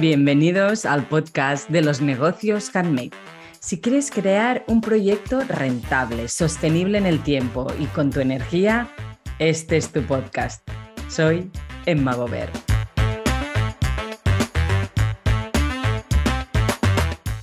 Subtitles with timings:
[0.00, 3.10] Bienvenidos al podcast de los negocios handmade.
[3.60, 8.88] Si quieres crear un proyecto rentable, sostenible en el tiempo y con tu energía,
[9.38, 10.66] este es tu podcast.
[11.10, 11.50] Soy
[11.84, 12.48] Emma Gober.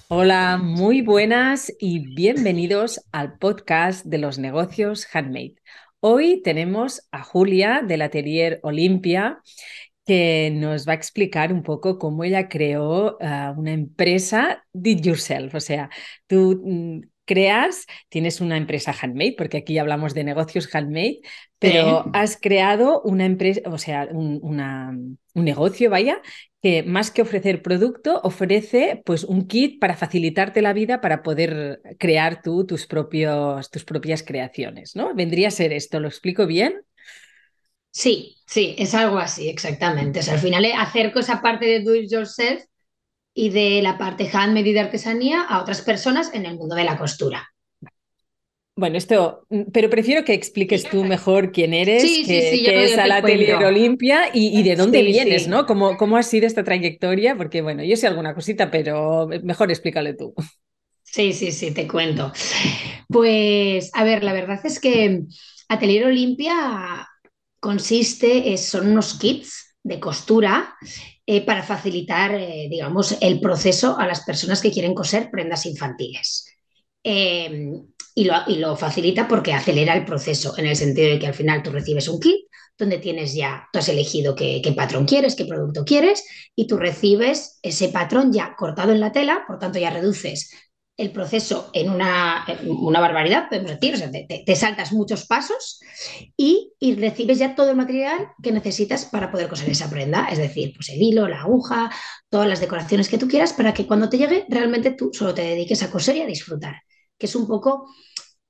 [0.07, 5.57] Hola, muy buenas y bienvenidos al podcast de los negocios handmade.
[5.99, 9.43] Hoy tenemos a Julia del Atelier Olimpia
[10.07, 15.53] que nos va a explicar un poco cómo ella creó ah, una empresa did yourself,
[15.53, 15.89] o sea,
[16.27, 21.19] tú mm, creas, tienes una empresa handmade, porque aquí hablamos de negocios handmade,
[21.59, 26.21] pero has creado una empresa, o sea, un, un negocio, vaya,
[26.61, 31.81] que más que ofrecer producto, ofrece pues un kit para facilitarte la vida para poder
[31.99, 35.13] crear tú tus, propios, tus propias creaciones, ¿no?
[35.13, 36.81] Vendría a ser esto, ¿lo explico bien?
[37.97, 40.19] Sí, sí, es algo así, exactamente.
[40.19, 42.61] O sea, al final hacer cosa parte de do it yourself
[43.33, 46.83] y de la parte handmade y de artesanía a otras personas en el mundo de
[46.83, 47.49] la costura.
[48.75, 53.11] Bueno, esto, pero prefiero que expliques tú mejor quién eres, sí, qué, sí, es al
[53.11, 55.65] Atelier Olimpia y, de dónde vienes, ¿no?
[55.65, 57.35] ¿Cómo, ¿Cómo ha sido esta trayectoria?
[57.35, 60.35] Porque, bueno, yo sé alguna cosita, pero mejor explícale tú.
[61.01, 62.31] Sí, sí, sí, te cuento.
[63.07, 65.23] Pues, a ver, la verdad es que
[65.67, 67.06] Atelier Olimpia
[67.67, 70.73] consiste, son unos kits de costura
[71.25, 76.45] eh, para facilitar, eh, digamos, el proceso a las personas que quieren coser prendas infantiles.
[77.03, 78.23] Em, y,
[78.55, 82.07] lo, facilita porque acelera el proceso, en el sentido de que al final tú recibes
[82.07, 86.23] un kit donde tienes ya, tú has elegido qué patrón quieres, qué producto quieres,
[86.55, 90.51] y tú recibes ese patrón ya cortado en la tela, por tanto ya reduces
[90.97, 95.79] el proceso en una, una barbaridad, podemos decir, sea, te, saltas muchos pasos
[96.35, 100.73] y, recibes ya todo el material que necesitas para poder coser esa prenda, es decir,
[100.75, 101.91] pues el hilo, la aguja,
[102.29, 105.43] todas las decoraciones que tú quieras para que cuando te llegue realmente tú solo te
[105.43, 106.81] dediques a coser y a disfrutar,
[107.17, 107.87] que es un poco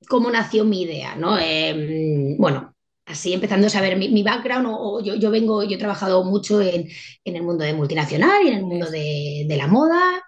[0.08, 1.38] cómo nació mi idea, ¿no?
[1.38, 6.24] Em, bueno, así empezando a saber mi, background, o, yo, yo, vengo, yo he trabajado
[6.24, 6.88] mucho en,
[7.24, 10.22] el mundo de multinacional y en el mundo de, la moda.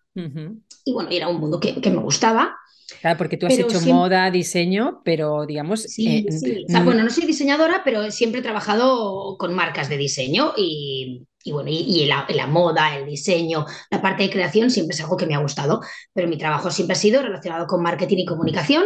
[0.83, 2.55] Y bueno, era un mundo que, me gustaba.
[3.01, 5.83] Claro, porque tú has hecho moda, diseño, pero digamos...
[5.83, 6.65] Sí, eh, sí.
[6.83, 12.05] bueno, no soy diseñadora, pero siempre he trabajado con marcas de diseño y, bueno, y,
[12.05, 15.81] la, moda, el diseño, la parte de creación siempre es algo que me ha gustado,
[16.13, 18.85] pero mi trabajo siempre ha sido relacionado con marketing y comunicación.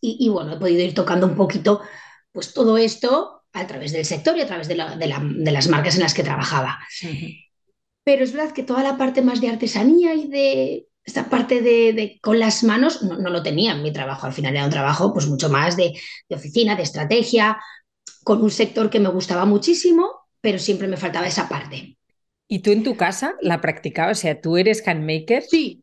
[0.00, 1.80] y, bueno, he podido ir tocando un poquito
[2.32, 6.14] pues todo esto a través del sector y a través de, las marcas en las
[6.14, 6.78] que trabajaba.
[8.04, 12.18] Pero es verdad que toda la parte más de artesanía y de esta parte de,
[12.22, 14.26] con las manos no, lo tenía en mi trabajo.
[14.26, 15.92] Al final era un trabajo pues mucho más de,
[16.28, 17.58] oficina, de estrategia,
[18.24, 20.08] con un sector que me gustaba muchísimo,
[20.40, 21.96] pero siempre me faltaba esa parte.
[22.48, 24.18] ¿Y tú en tu casa la practicabas?
[24.18, 25.42] O sea, ¿tú eres handmaker?
[25.42, 25.82] Sí,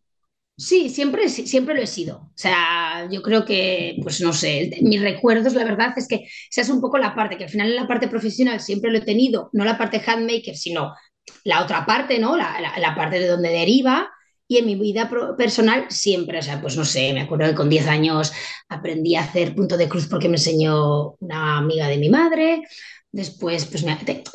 [0.58, 2.18] sí, siempre, siempre lo he sido.
[2.18, 6.62] O sea, yo creo que, pues no sé, mis recuerdos, la verdad es que esa
[6.62, 9.06] es un poco la parte, que al final en la parte profesional siempre lo he
[9.06, 10.94] tenido, no la parte handmaker, sino
[11.44, 12.38] la otra parte, ¿no?
[12.38, 14.10] La, la parte de donde deriva,
[14.48, 17.70] y en mi vida personal siempre, o sea, pues no sé, me acuerdo que con
[17.70, 18.32] 10 años
[18.70, 22.64] aprendí a hacer punto de cruz porque me enseñó una amiga de mi madre.
[23.12, 23.86] Después, pues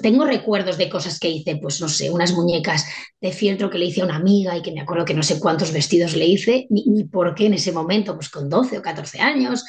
[0.02, 2.86] tengo recuerdos de cosas que hice, pues no sé, unas muñecas
[3.20, 5.38] de fieltro que le hice a una amiga y que me acuerdo que no sé
[5.38, 8.82] cuántos vestidos le hice, ni, ni por qué en ese momento, pues con 12 o
[8.82, 9.64] 14 años.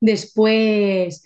[0.00, 1.22] Después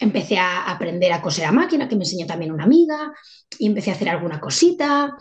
[0.00, 3.12] empecé a aprender a coser a máquina, que me enseñó también una amiga,
[3.58, 5.16] y empecé a hacer alguna cosita.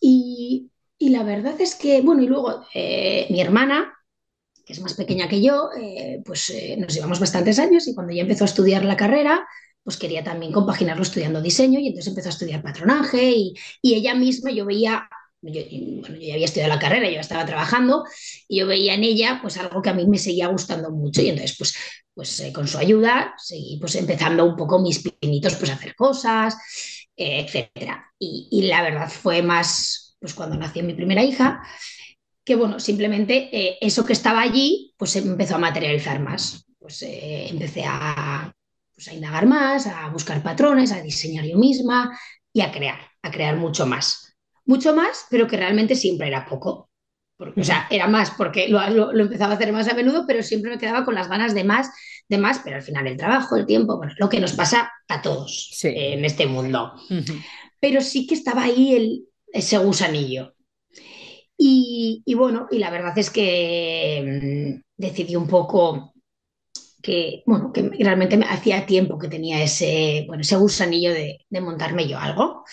[0.00, 0.70] Y,
[1.02, 3.94] y la verdad es que, bueno, y luego eh, mi hermana,
[4.66, 8.12] que es más pequeña que yo, eh, pues eh, nos llevamos bastantes años y cuando
[8.12, 9.46] ya empezó a estudiar la carrera,
[9.82, 14.50] pues quería también compaginarlo estudiando diseño y entonces empezó a estudiar patronaje y, ella misma,
[14.50, 15.08] yo veía,
[15.40, 15.62] yo,
[16.00, 18.04] bueno, yo ya había estudiado la carrera, yo estaba trabajando
[18.46, 21.30] y yo veía en ella pues algo que a mí me seguía gustando mucho y
[21.30, 21.74] entonces pues,
[22.20, 26.54] pues con su ayuda seguí pues empezando un poco mis pinitos pues a hacer cosas,
[27.16, 28.12] etcétera.
[28.18, 31.62] Y, la verdad fue más pues cuando nació mi primera hija,
[32.44, 36.66] que bueno, simplemente eh, eso que estaba allí, pues empezó a materializar más.
[36.78, 37.84] Pues eh, empecé
[38.94, 42.18] pues, a indagar más, a buscar patrones, a diseñar yo misma
[42.52, 44.36] y a crear, a crear mucho más.
[44.66, 46.89] Mucho más, pero que realmente siempre era poco.
[47.56, 50.70] O sea, era más porque lo, lo, empezaba a hacer más a menudo, pero siempre
[50.70, 51.90] me quedaba con las ganas de más,
[52.28, 55.22] de más, pero al final el trabajo, el tiempo, bueno, lo que nos pasa a
[55.22, 56.92] todos en este mundo.
[57.80, 60.54] Pero sí que estaba ahí el, ese gusanillo.
[61.62, 66.14] Y, bueno, y la verdad es que mm, decidí un poco
[67.02, 72.08] que, bueno, que realmente me hacía tiempo que tenía ese, bueno, ese gusanillo de, montarme
[72.08, 72.64] yo algo.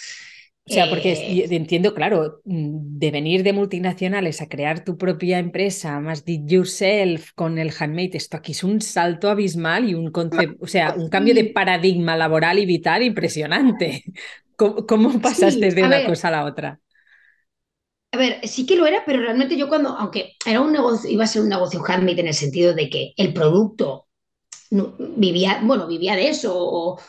[0.70, 5.40] O sea, porque eh, entiendo, claro, mm, de venir de multinacionales a crear tu propia
[5.40, 10.12] empresa, más did yourself con el handmade, esto aquí es un salto abismal y un
[10.12, 14.04] concepto, o sea, un cambio de paradigma laboral y vital impresionante.
[14.58, 16.80] ¿Cómo, pasaste de una cosa a la otra?
[18.12, 21.24] A ver, sí que lo era, pero realmente yo cuando, aunque era un negocio, iba
[21.24, 24.08] a ser un negocio handmade en el sentido de que el producto
[24.70, 27.00] vivía, bueno, vivía de eso, o,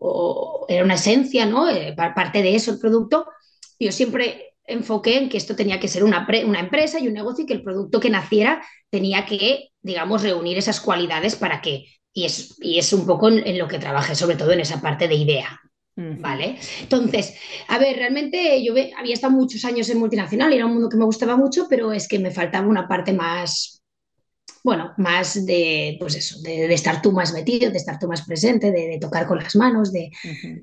[0.00, 1.68] o era una esencia, ¿no?
[1.68, 3.26] Eh, parte de eso el producto.
[3.78, 7.44] Yo siempre enfoqué en que esto tenía que ser una, una empresa y un negocio
[7.44, 12.24] y que el producto que naciera tenía que, digamos, reunir esas cualidades para que, y
[12.24, 15.14] es, y es un poco en, lo que trabajé, sobre todo en esa parte de
[15.14, 15.60] idea,
[16.00, 16.56] ¿Vale?
[16.80, 17.34] Entonces,
[17.66, 21.04] a ver, realmente yo había estado muchos años en multinacional, era un mundo que me
[21.04, 23.77] gustaba mucho, pero es que me faltaba una parte más,
[24.64, 28.70] bueno, más de, pues eso, de, estar tú más metido, de estar tú más presente,
[28.70, 30.10] de, tocar con las manos, de,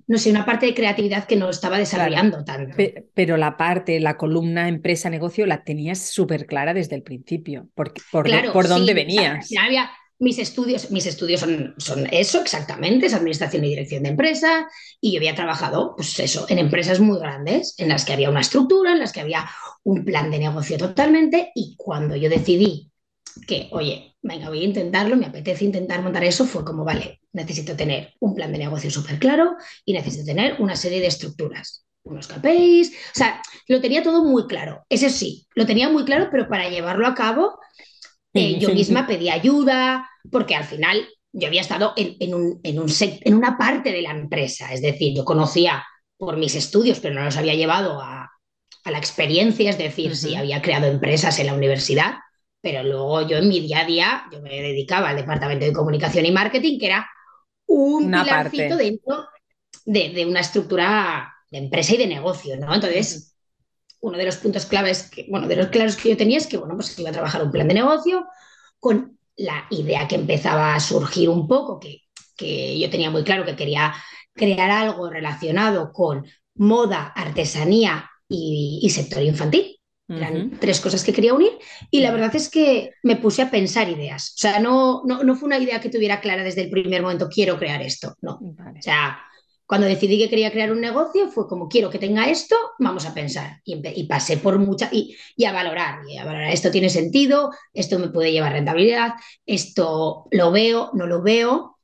[0.08, 2.76] no sé, una parte de creatividad que no estaba desarrollando tanto.
[3.14, 8.28] Pero la parte, la columna empresa-negocio la tenías súper clara desde el principio, por, por,
[8.52, 9.50] por dónde venías.
[9.60, 9.90] había,
[10.20, 14.68] mis estudios, mis estudios son, son, eso exactamente, es administración y dirección de empresa,
[15.02, 18.42] y yo había trabajado, pues eso, en empresas muy grandes, en las que había una
[18.42, 19.46] estructura, en las que había
[19.84, 22.92] un plan de negocio totalmente, y cuando yo decidí
[23.48, 27.76] que, oye, venga, voy a intentarlo, me apetece intentar montar eso, fue como, vale, necesito
[27.76, 32.28] tener un plan de negocio súper claro y necesito tener una serie de estructuras, unos
[32.28, 34.86] KPIs, o sea, lo tenía todo muy claro.
[34.90, 37.60] Eso sí, lo tenía muy claro, pero para llevarlo a cabo,
[38.34, 42.92] eh, yo misma pedí ayuda, porque al final yo había estado en, un, en, un
[43.00, 45.86] en una parte de la empresa, es decir, yo conocía
[46.18, 48.30] por mis estudios, pero no los había llevado a,
[48.86, 52.16] a la experiencia, es decir, si había creado empresas en la universidad,
[52.66, 56.26] pero luego yo en mi día a día, yo me dedicaba al departamento de comunicación
[56.26, 57.08] y marketing, que era
[57.68, 59.28] un pilarcito dentro
[59.86, 62.74] de, una estructura de empresa y de negocio, ¿no?
[62.74, 63.36] Entonces,
[64.00, 66.58] uno de los puntos claves, que, bueno, de los claros que yo tenía es que,
[66.58, 68.26] bueno, pues iba a trabajar un plan de negocio
[68.80, 72.02] con la idea que empezaba a surgir un poco, que,
[72.36, 73.94] que yo tenía muy claro que quería
[74.34, 76.26] crear algo relacionado con
[76.56, 79.75] moda, artesanía y sector infantil.
[80.07, 81.54] Eran tres cosas que quería unir
[81.90, 84.34] y la verdad es que me puse a pensar ideas.
[84.36, 87.57] O sea, no, no, fue una idea que tuviera clara desde el primer momento, quiero
[87.57, 88.16] crear esto.
[88.22, 88.34] No.
[88.34, 89.18] O sea,
[89.66, 93.16] cuando decidí que quería crear un negocio fue como, quiero que tenga esto, vamos a
[93.16, 93.62] pensar.
[93.63, 97.98] Y, pasé por mucha, y, y, a valorar, y a valorar, esto tiene sentido, esto
[97.98, 99.13] me puede llevar rentabilidad,
[99.46, 101.80] esto lo veo, no lo veo.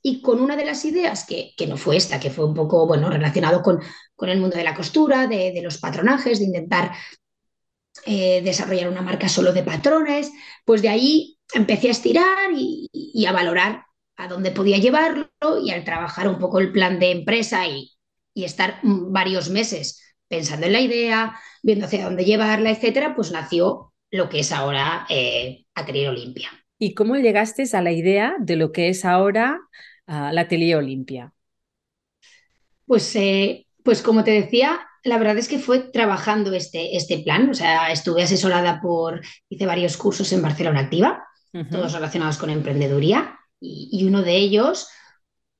[0.00, 2.86] Y con una de las ideas, que, que no fue esta, que fue un poco,
[2.86, 3.80] bueno, relacionado con,
[4.16, 6.92] con el mundo de la costura, de, de los patronajes, de intentar
[8.06, 10.32] eh, desarrollar una marca solo de patrones,
[10.64, 12.88] pues de ahí empecé a estirar y,
[13.26, 13.84] a valorar
[14.16, 15.28] a dónde podía llevarlo
[15.62, 17.94] y al trabajar un poco el plan de empresa y,
[18.34, 24.28] estar varios meses pensando en la idea, viendo hacia dónde llevarla, etcétera, pues nació lo
[24.28, 26.48] que es ahora eh, Atelier Olimpia.
[26.78, 29.58] ¿Y cómo llegaste a la idea de lo que es ahora
[30.06, 31.32] uh, la Atelier Olimpia?
[32.86, 37.50] Pues, eh, pues como te decía, la verdad es que fue trabajando este, este plan,
[37.50, 41.24] o sea, estuve asesorada por, hice varios cursos en Barcelona Activa,
[41.70, 44.88] todos relacionados con emprendeduría, y, uno de ellos,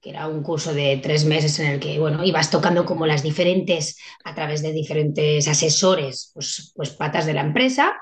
[0.01, 3.23] que era un curso de tres meses en el que, bueno, ibas tocando como las
[3.23, 7.95] diferentes, a través de diferentes asesores, pues, pues patas de la empresa,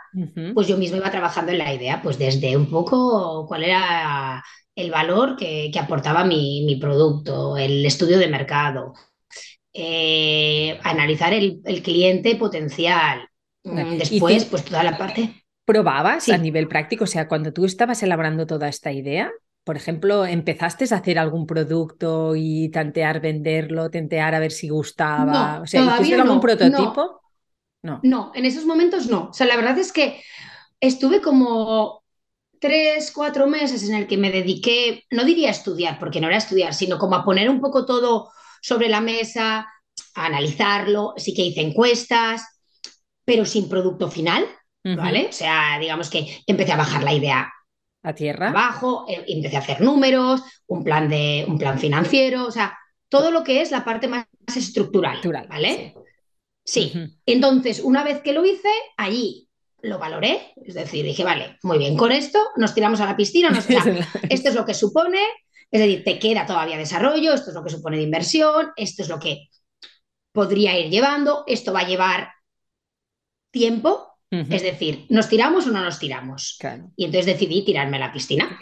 [0.55, 4.91] pues yo mismo iba trabajando en la idea, pues desde un poco cuál era el
[4.91, 8.93] valor que, aportaba mi, mi producto, el estudio de mercado,
[9.79, 13.29] eh, analizar el, cliente potencial.
[13.63, 15.45] Mm, después, pues toda la parte.
[15.67, 17.05] ¿Probabas a nivel práctico?
[17.05, 19.31] O sea, cuando tú estabas elaborando toda esta idea,
[19.65, 25.61] por ejemplo, ¿empezaste a hacer algún producto y tantear venderlo, tentear a ver si gustaba?
[25.61, 27.21] o sea, ¿hiciste algún prototipo?
[27.83, 28.01] No.
[28.03, 29.29] no, en esos momentos no.
[29.29, 30.23] O sea, la verdad es que
[30.81, 32.03] estuve como
[32.61, 36.39] tres, cuatro meses en el que me dediqué, no diría a estudiar, porque no era
[36.39, 38.31] estudiar, sino como a poner un poco todo
[38.67, 39.59] sobre la mesa,
[40.17, 42.43] a analizarlo, sí que hice encuestas,
[43.25, 44.45] pero sin producto final,
[44.83, 45.27] ¿vale?
[45.29, 47.53] O sea, digamos que empecé a bajar la idea
[48.03, 48.49] a tierra.
[48.49, 52.77] Abajo, eh, empecé a hacer números, un plan, de, un plan financiero, o sea,
[53.09, 55.95] todo lo que es la parte más estructural, ¿vale?
[56.65, 56.93] Sí.
[57.25, 59.49] Entonces, una vez que lo hice, allí
[59.83, 63.51] lo valoré, es decir, dije, vale, muy bien, con esto nos tiramos a la piscina,
[63.51, 63.67] nos,
[64.29, 65.21] esto es lo que supone,
[65.71, 69.09] es decir, te queda todavía desarrollo, esto es lo que supone de inversión, esto es
[69.09, 69.49] lo que
[70.33, 72.29] podría ir llevando, esto va a llevar
[73.51, 76.59] tiempo, es decir, ¿nos tiramos o no nos tiramos?
[76.95, 78.59] Y entonces decidí tirarme a la piscina.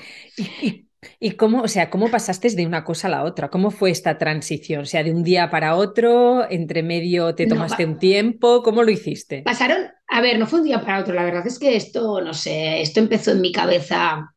[1.21, 3.51] ¿Y cómo, o sea, cómo pasaste de una cosa a la otra?
[3.51, 4.83] ¿Cómo fue esta transición?
[4.83, 8.91] O sea, de un día para otro, entre medio te tomaste un tiempo, ¿cómo lo
[8.91, 9.43] hiciste?
[9.43, 12.35] Pasaron, a ver, no fue un día para otro, la verdad es que esto, no
[12.35, 14.34] sé, esto empezó en mi cabeza,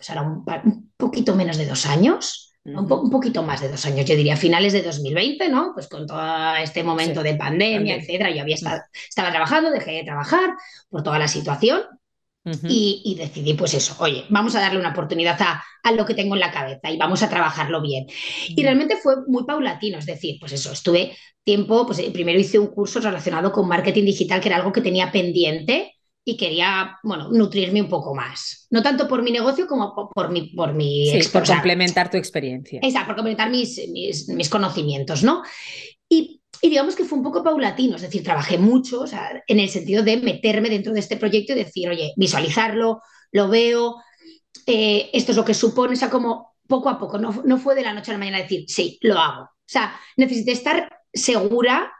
[0.00, 2.46] pues ahora un, un poquito menos de dos años.
[2.62, 5.72] Un, un, poquito más de dos años, yo diría finales de 2020, ¿no?
[5.74, 7.28] Pues con todo este momento sí.
[7.28, 8.30] de pandemia, etcétera.
[8.30, 10.50] Yo había estado, estaba trabajando, dejé de trabajar
[10.88, 11.82] por toda la situación
[12.42, 12.70] Uh -huh.
[12.70, 16.14] y, y, decidí, pues eso, oye, vamos a darle una oportunidad a, a, lo que
[16.14, 18.04] tengo en la cabeza y vamos a trabajarlo bien.
[18.06, 18.54] Uh -huh.
[18.56, 21.14] Y realmente fue muy paulatino, es decir, pues eso, estuve
[21.44, 25.12] tiempo, pues primero hice un curso relacionado con marketing digital, que era algo que tenía
[25.12, 25.94] pendiente
[26.30, 28.66] y quería, bueno, nutrirme un poco más.
[28.70, 30.48] No tanto por mi negocio como por, por mi...
[30.54, 32.80] Por, mi sí, por complementar tu experiencia.
[32.82, 35.42] Exacto, por complementar mis, mis, mis conocimientos, ¿no?
[36.08, 39.60] Y y digamos que fue un poco paulatino, es decir, trabajé mucho o sea, en
[39.60, 43.00] el sentido de meterme dentro de este proyecto y decir, oye, visualizarlo,
[43.32, 43.96] lo veo,
[44.66, 47.74] eh, esto es lo que supone, o sea, como poco a poco, no, no fue
[47.74, 49.44] de la noche a la mañana decir, sí, lo hago.
[49.44, 51.90] O sea, necesité estar segura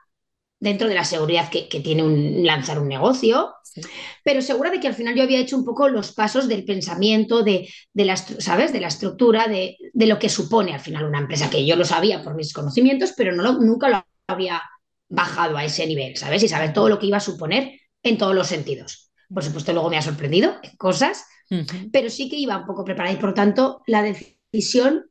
[0.61, 3.81] dentro de la seguridad que, que tiene un, lanzar un negocio, sí.
[4.23, 7.43] pero segura de que al final yo había hecho un poco los pasos del pensamiento,
[7.43, 8.73] de, de la, ¿sabes?
[8.73, 11.85] De la estructura, de, de, lo que supone al final una empresa, que yo lo
[11.87, 14.63] sabía por mis conocimientos, pero no lo, nunca lo había
[15.09, 16.43] bajado a ese nivel, ¿sabes?
[16.43, 19.11] Y saber todo lo que iba a suponer en todos los sentidos.
[19.33, 21.91] Por supuesto, luego me ha sorprendido en cosas, uh -huh.
[21.91, 25.11] pero sí que iba un poco preparada y por tanto la decisión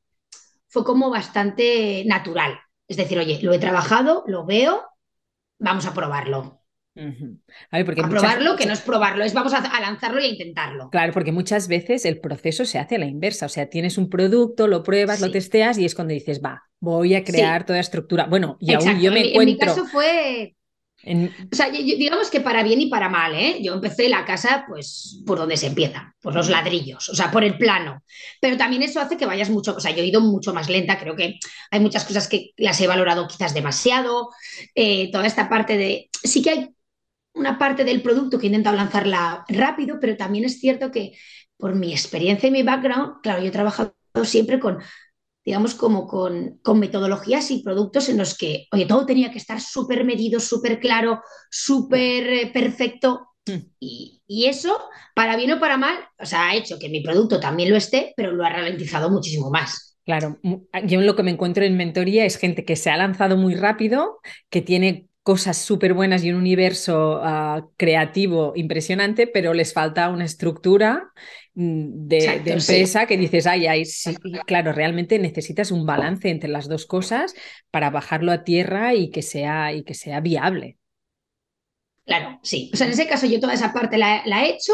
[0.68, 2.60] fue como bastante natural.
[2.88, 4.84] Es decir, oye, lo he trabajado, lo veo,
[5.60, 6.56] vamos a probarlo.
[6.96, 7.40] Uh -huh.
[7.72, 8.22] a, ver, porque a muchas...
[8.22, 10.90] probarlo, que no es probarlo, es vamos a, a, lanzarlo y a intentarlo.
[10.90, 13.46] Claro, porque muchas veces el proceso se hace a la inversa.
[13.46, 15.26] O sea, tienes un producto, lo pruebas, sí.
[15.26, 17.68] lo testeas y es cuando dices, va, voy a crear sí.
[17.68, 18.26] toda estructura.
[18.26, 18.90] Bueno, y Exacto.
[18.90, 19.42] aún yo me en, encuentro.
[19.42, 20.56] En mi caso fue.
[21.04, 21.34] En...
[21.52, 23.60] O sea, digamos que para bien y para mal, ¿eh?
[23.62, 27.44] Yo empecé la casa, pues, por donde se empieza, por los ladrillos, o sea, por
[27.44, 28.04] el plano.
[28.42, 31.00] Pero también eso hace que vayas mucho, o sea, yo he ido mucho más lenta,
[31.00, 31.40] creo que
[31.72, 34.30] hay muchas cosas que las he valorado quizás demasiado,
[34.76, 36.10] eh, toda esta parte de...
[36.24, 36.70] Sí que hay
[37.34, 41.14] una parte del producto que he intentado lanzarla rápido, pero también es cierto que
[41.58, 44.80] por mi experiencia y mi background, claro, yo he trabajado siempre con
[45.46, 49.60] digamos, como con, con, metodologías y productos en los que, oye, todo tenía que estar
[49.62, 53.28] súper medido, súper claro, súper eh, perfecto.
[53.48, 53.58] Mm.
[53.80, 54.78] Y, y, eso,
[55.16, 58.14] para bien o para mal, o sea, ha hecho que mi producto también lo esté,
[58.16, 59.98] pero lo ha ralentizado muchísimo más.
[60.06, 60.40] Claro,
[60.86, 64.20] yo lo que me encuentro en mentoría es gente que se ha lanzado muy rápido,
[64.50, 70.26] que tiene cosas súper buenas y un universo uh, creativo impresionante, pero les falta una
[70.26, 71.12] estructura
[71.60, 73.08] de, Exacto, de empresa sí.
[73.08, 74.16] que dices, ay, ay, sí,
[74.48, 77.36] claro, realmente necesitas un balance entre las dos cosas
[77.70, 80.78] para bajarlo a tierra y que sea, y que sea viable.
[82.06, 82.72] Claro, sí.
[82.74, 84.72] O sea, en ese caso yo toda esa parte la, la he hecho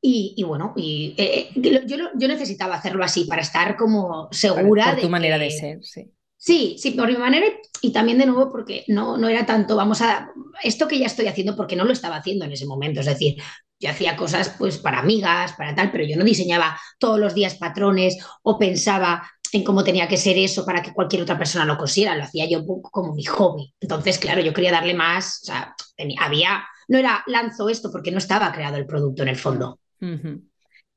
[0.00, 4.92] y, y, bueno, y, eh, yo, yo, necesitaba hacerlo así para estar como segura por,
[4.92, 5.44] por tu de manera que...
[5.44, 6.10] de ser, sí.
[6.36, 7.46] Sí, sí, por mi manera
[7.80, 10.30] y también de nuevo porque no, no era tanto, vamos a,
[10.62, 13.36] esto que ya estoy haciendo porque no lo estaba haciendo en ese momento, es decir,
[13.84, 17.54] yo hacía cosas pues para amigas, para tal, pero yo no diseñaba todos los días
[17.56, 21.78] patrones o pensaba en cómo tenía que ser eso para que cualquier otra persona lo
[21.78, 23.72] cosiera, lo hacía yo como mi hobby.
[23.80, 28.10] Entonces, claro, yo quería darle más, o sea, tenía, había, no era lanzo esto porque
[28.10, 29.78] no estaba creado el producto en el fondo.
[30.00, 30.42] Uh -huh.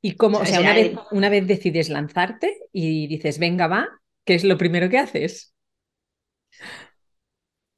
[0.01, 3.87] Y como, o sea, una vez, una vez decides lanzarte y dices, venga, va,
[4.27, 5.55] ¿Qué es lo primero que haces?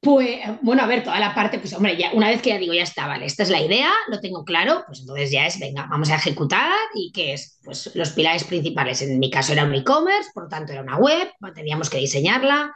[0.02, 2.72] Pues, bueno, a ver, toda la parte, pues hombre, ya una vez que ya digo,
[2.72, 5.86] ya está, vale, esta es la idea, lo tengo claro, pues entonces ya es, venga,
[5.90, 9.74] vamos a ejecutar y qué es, pues los pilares principales, en mi caso era un
[9.74, 12.74] e-commerce, por tanto era una web, teníamos que diseñarla,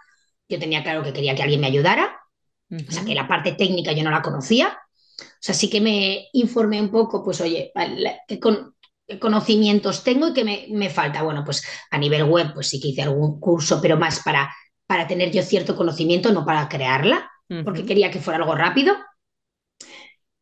[0.51, 2.21] yo tenía claro que quería que alguien me ayudara,
[2.69, 2.89] uh -huh.
[2.89, 4.79] o sea que la parte técnica yo no la conocía,
[5.19, 7.73] o sea, sí que me informé un poco, pues oye,
[8.29, 8.75] que con,
[9.07, 11.23] qué conocimientos tengo y qué me, me, falta.
[11.23, 14.51] Bueno, pues a nivel web, pues sí que hice algún curso, pero más para,
[14.87, 17.65] para tener yo cierto conocimiento, no para crearla, uh -huh.
[17.65, 18.95] porque quería que fuera algo rápido.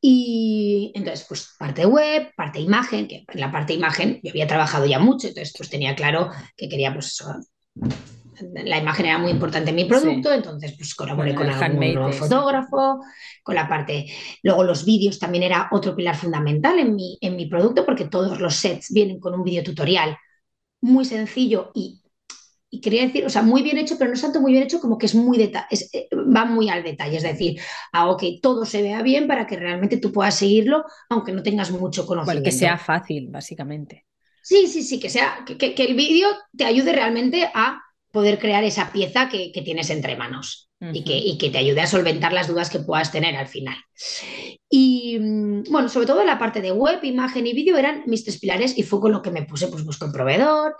[0.04, 4.84] Y entonces, pues parte web, parte imagen, que en la parte imagen yo había trabajado
[4.84, 7.22] ya mucho, entonces pues tenía claro que quería pues
[8.64, 10.34] la imagen era muy importante en mi producto, sí.
[10.34, 13.00] entonces pues colaboré con algún nuevo fotógrafo,
[13.42, 14.06] con la parte,
[14.42, 18.40] luego los vídeos también era otro pilar fundamental en mi, en mi producto porque todos
[18.40, 20.16] los sets vienen con un video tutorial
[20.80, 22.01] muy sencillo y,
[22.74, 24.80] y quería decir, o sea, muy bien hecho, pero no es tanto muy bien hecho
[24.80, 27.60] como que es muy es, eh, va muy al detalle, es decir,
[27.92, 31.70] hago que todo se vea bien para que realmente tú puedas seguirlo aunque no tengas
[31.70, 32.40] mucho conocimiento.
[32.40, 34.06] Bueno, que sea fácil, básicamente.
[34.42, 37.78] Sí, sí, sí, que sea, que, que, que el vídeo te ayude realmente a
[38.12, 40.90] poder crear esa pieza que, que tienes entre manos uh -huh.
[40.96, 43.76] y, que, y, que, te ayude a solventar las dudas que puedas tener al final.
[44.70, 48.38] Y mm, bueno, sobre todo la parte de web, imagen y vídeo eran mis tres
[48.38, 50.76] pilares y fue con lo que me puse, pues busco un proveedor,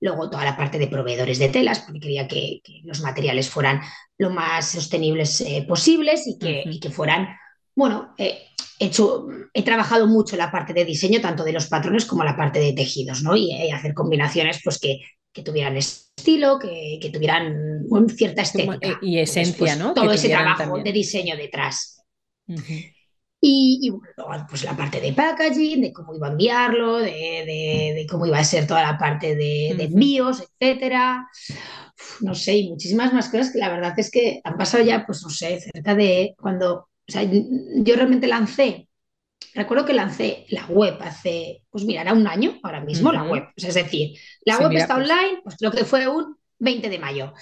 [0.00, 3.80] luego toda la parte de proveedores de telas, porque quería que, los materiales fueran
[4.16, 7.28] lo más sostenibles eh, posibles y que, y que, fueran,
[7.74, 8.46] bueno, eh,
[8.78, 12.60] hecho, he trabajado mucho la parte de diseño, tanto de los patrones como la parte
[12.60, 13.36] de tejidos, ¿no?
[13.36, 15.00] Y, eh, hacer combinaciones, pues que,
[15.36, 18.98] que tuvieran estilo, que, que tuvieran cierta estética.
[19.02, 19.92] Y esencia, pues, ¿no?
[19.92, 22.02] Todo ese trabajo de diseño detrás.
[23.38, 28.38] Y, bueno, pues la parte de packaging, de cómo iba a enviarlo, de, cómo iba
[28.38, 31.28] a ser toda la parte de, envíos, etcétera.
[32.22, 35.22] no sé, y muchísimas más cosas que la verdad es que han pasado ya, pues
[35.22, 38.85] no sé, cerca de cuando, o sea, yo realmente lancé,
[39.56, 43.44] recuerdo que lancé la web hace, pues mira, era un año ahora mismo la web,
[43.56, 47.32] es decir, la web está pues online, pues creo que fue un 20 de mayo.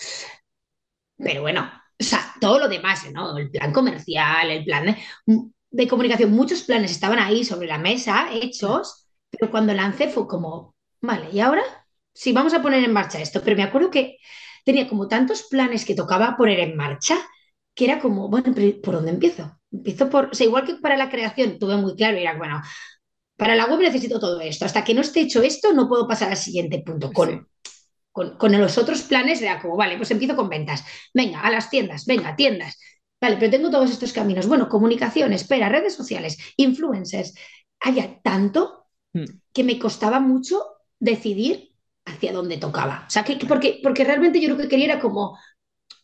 [1.17, 3.37] Pero bueno, o sea, todo lo demás, ¿no?
[3.39, 4.97] El plan comercial, el plan de,
[5.71, 10.75] de comunicación, muchos planes estaban ahí sobre la mesa, hechos, pero cuando lancé fue como,
[11.01, 11.63] vale, ¿y ahora?
[12.13, 14.19] Sí, vamos a poner en marcha esto, pero me acuerdo que
[14.65, 17.17] tenía como tantos planes que tocaba poner en marcha,
[17.75, 19.59] que era como, bueno, ¿por dónde empiezo?
[19.75, 22.63] Empiezo por, o sea, igual que para la creación, tuve muy claro, era, bueno,
[23.37, 26.31] para la web necesito todo esto, hasta que no esté hecho esto, no puedo pasar
[26.31, 27.13] al siguiente punto.
[27.13, 27.49] Con,
[28.13, 31.71] con, con los otros planes era como, vale, pues empiezo con ventas, venga, a las
[31.71, 32.79] tiendas, venga, tiendas,
[33.25, 34.47] Vale, pero tengo todos estos caminos.
[34.47, 37.33] Bueno, comunicación, espera, redes sociales, influencers.
[37.81, 39.25] Había tanto hmm.
[39.51, 40.63] que me costaba mucho
[40.99, 41.71] decidir
[42.05, 43.05] hacia dónde tocaba.
[43.07, 45.39] O sea, que, porque, porque realmente yo lo que quería era como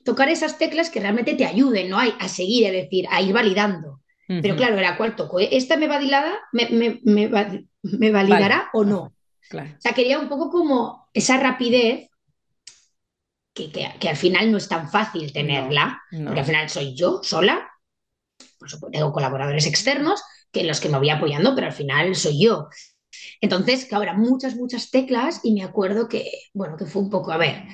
[0.04, 1.98] tocar esas teclas que realmente te ayuden ¿no?
[1.98, 4.00] a, a seguir, es decir, a ir validando.
[4.42, 5.40] Pero claro, era cuál toco.
[5.40, 9.12] ¿Esta me validada, me, me, me, validará o no?
[9.52, 12.08] O sea, quería un poco como esa rapidez
[13.52, 17.68] que, al final no es tan fácil tenerla, porque al final soy yo sola,
[18.58, 22.44] por supuesto, tengo colaboradores externos que los que me voy apoyando, pero al final soy
[22.44, 22.68] yo.
[23.40, 27.32] Entonces, que ahora muchas, muchas teclas y me acuerdo que, bueno, que fue un poco,
[27.32, 27.64] a ver,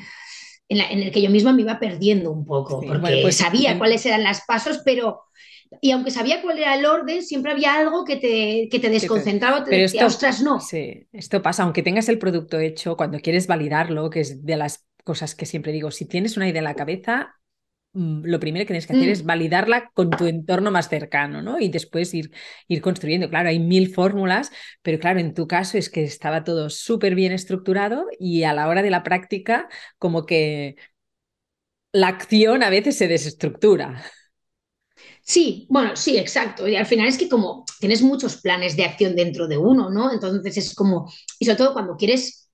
[0.68, 4.24] en, el que yo misma me iba perdiendo un poco, porque pues, sabía cuáles eran
[4.24, 5.22] los pasos, pero
[5.80, 9.64] y aunque sabía cuál era el orden, siempre había algo que te, que te desconcentraba,
[9.64, 10.60] te, decía, ostras, no.
[10.60, 14.86] Sí, esto pasa, aunque tengas el producto hecho, cuando quieres validarlo, que es de las
[15.04, 17.45] cosas que siempre digo, si tienes una idea en la cabeza, mm,
[17.96, 19.26] lo primero que tienes que hacer es mm.
[19.26, 21.58] validarla con tu entorno más cercano, ¿no?
[21.58, 22.30] Y después ir,
[22.68, 23.30] ir construyendo.
[23.30, 24.50] Claro, hay mil fórmulas,
[24.82, 28.68] pero claro, en tu caso es que estaba todo súper bien estructurado y a la
[28.68, 30.76] hora de la práctica, como que
[31.92, 34.04] la acción a veces se desestructura.
[35.22, 36.68] Sí, bueno, sí, exacto.
[36.68, 40.12] Y al final es que como tienes muchos planes de acción dentro de uno, ¿no?
[40.12, 42.45] Entonces es como, y sobre todo cuando quieres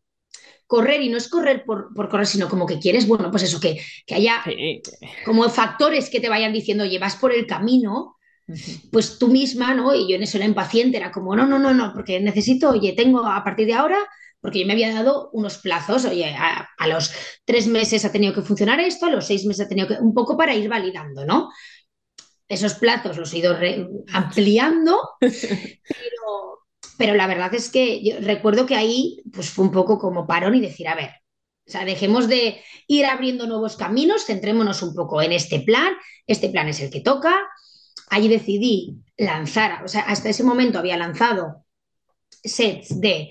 [0.73, 3.79] correr y no es correr por, correr, sino como que quieres, bueno, pues eso, que,
[4.07, 4.43] que haya
[5.23, 8.17] como factores que te vayan diciendo, oye, vas por el camino,
[8.91, 9.95] pues tú misma, ¿no?
[9.95, 12.95] Y yo en eso era impaciente, era como, no, no, no, no, porque necesito, oye,
[12.95, 13.99] tengo a partir de ahora,
[14.41, 17.13] porque yo me había dado unos plazos, oye, a, los
[17.45, 20.15] tres meses ha tenido que funcionar esto, a los seis meses ha tenido que, un
[20.15, 21.51] poco para ir validando, ¿no?
[22.49, 23.55] Esos plazos los he ido
[24.11, 26.42] ampliando, pero,
[27.03, 30.55] pero la verdad es que yo recuerdo que ahí pues fue un poco como parón
[30.55, 31.11] y decir, a ver,
[31.67, 35.95] o sea, dejemos de ir abriendo nuevos caminos, centrémonos un poco en este plan,
[36.29, 37.35] este plan es el que toca.
[38.09, 41.65] Ahí decidí lanzar, o sea, hasta ese momento había lanzado
[42.31, 43.31] sets de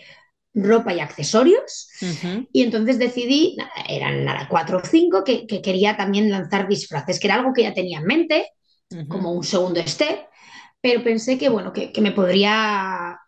[0.53, 1.87] ropa y accesorios
[2.51, 3.55] y entonces decidí,
[3.87, 7.73] eran nada, cuatro o cinco, que, quería también lanzar disfraces, que era algo que ya
[7.73, 8.49] tenía en mente,
[9.07, 10.27] como un segundo step,
[10.81, 13.20] pero pensé que, bueno, que, que me podría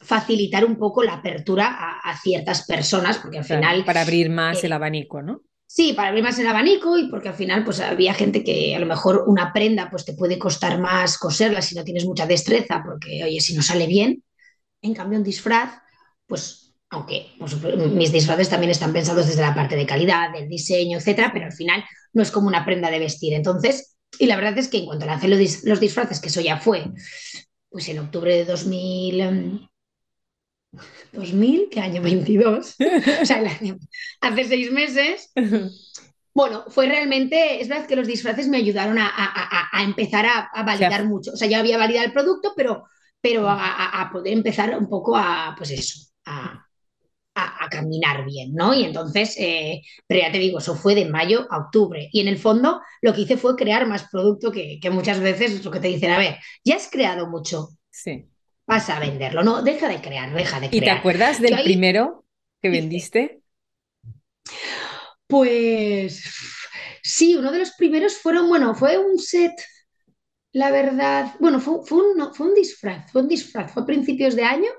[0.00, 3.84] facilitar un poco la apertura a, ciertas personas, porque al final...
[3.84, 5.42] Para abrir más eh, el abanico, ¿no?
[5.66, 8.80] Sí, para abrir más el abanico y porque al final pues había gente que a
[8.80, 12.82] lo mejor una prenda pues te puede costar más coserla si no tienes mucha destreza,
[12.84, 14.24] porque oye, si no sale bien,
[14.82, 15.70] en cambio un disfraz,
[16.26, 17.28] pues aunque
[17.94, 21.52] mis disfraces también están pensados desde la parte de calidad, del diseño, etcétera, pero al
[21.52, 23.32] final no es como una prenda de vestir.
[23.34, 26.84] Entonces, y la verdad es que en cuanto lancé los disfraces, que eso ya fue
[27.68, 29.70] pues en octubre de 2000,
[31.12, 32.02] 2000, ¿qué año?
[32.02, 32.76] 22.
[33.22, 33.42] o sea,
[34.20, 35.32] hace seis meses.
[36.32, 41.32] Bueno, fue realmente, es verdad que los disfraces me ayudaron a, empezar a, validar mucho.
[41.32, 42.84] O sea, ya había validado el producto, pero,
[43.20, 46.66] pero a, poder empezar un poco a, pues eso, a,
[47.70, 48.74] caminar bien, ¿no?
[48.74, 52.08] Y entonces, eh, pero ya te digo, eso fue de mayo a octubre.
[52.12, 55.52] Y en el fondo lo que hice fue crear más producto que, que muchas veces
[55.52, 57.68] es lo que te dicen, a ver, ya has creado mucho.
[57.90, 58.28] Sí
[58.70, 59.42] vas a venderlo.
[59.42, 60.74] No, deja de crear, deja de crear.
[60.82, 62.24] ¿Y te acuerdas del primero
[62.62, 63.42] que vendiste?
[65.26, 66.22] Pues
[67.02, 69.52] sí, uno de los primeros fueron, bueno, fue un set,
[70.52, 74.36] la verdad, bueno, fue, fue, un, fue un disfraz, fue un disfraz, fue a principios
[74.36, 74.70] de año,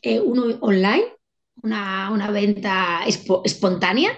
[0.00, 1.12] eh, uno online,
[1.62, 3.00] una, una venta
[3.44, 4.12] espontánea,